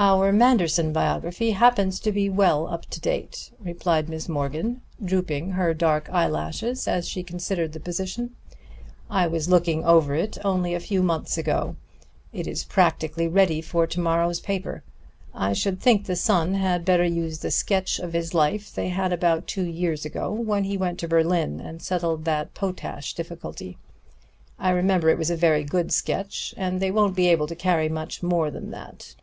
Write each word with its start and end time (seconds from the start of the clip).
"Our 0.00 0.32
Manderson 0.32 0.92
biography 0.92 1.52
happens 1.52 2.00
to 2.00 2.10
be 2.10 2.28
well 2.28 2.66
up 2.66 2.86
to 2.86 2.98
date," 3.00 3.52
replied 3.60 4.08
Miss 4.08 4.28
Morgan, 4.28 4.80
drooping 5.04 5.50
her 5.52 5.72
dark 5.74 6.10
eye 6.10 6.26
lashes 6.26 6.88
as 6.88 7.06
she 7.08 7.22
considered 7.22 7.72
the 7.72 7.78
position. 7.78 8.34
"I 9.08 9.28
was 9.28 9.48
looking 9.48 9.84
over 9.84 10.16
it 10.16 10.36
only 10.44 10.74
a 10.74 10.80
few 10.80 11.04
months 11.04 11.38
ago. 11.38 11.76
It 12.32 12.48
is 12.48 12.64
practically 12.64 13.28
ready 13.28 13.60
for 13.62 13.86
to 13.86 14.00
morrow's 14.00 14.40
paper. 14.40 14.82
I 15.32 15.52
should 15.52 15.80
think 15.80 16.06
the 16.06 16.16
Sun 16.16 16.54
had 16.54 16.84
better 16.84 17.04
use 17.04 17.38
the 17.38 17.52
sketch 17.52 18.00
of 18.00 18.12
his 18.12 18.34
life 18.34 18.74
they 18.74 18.88
had 18.88 19.12
about 19.12 19.46
two 19.46 19.62
years 19.62 20.04
ago, 20.04 20.32
when 20.32 20.64
he 20.64 20.76
went 20.76 20.98
to 20.98 21.06
Berlin 21.06 21.60
and 21.60 21.80
settled 21.80 22.24
the 22.24 22.48
potash 22.54 23.14
difficulty. 23.14 23.78
I 24.58 24.70
remember 24.70 25.10
it 25.10 25.16
was 25.18 25.30
a 25.30 25.36
very 25.36 25.62
good 25.62 25.92
sketch, 25.92 26.54
and 26.56 26.80
they 26.80 26.90
won't 26.90 27.14
be 27.14 27.28
able 27.28 27.46
to 27.46 27.54
carry 27.54 27.88
much 27.88 28.20
more 28.20 28.50
than 28.50 28.72
that. 28.72 29.14